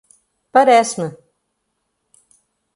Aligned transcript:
Parece-me 0.55 1.07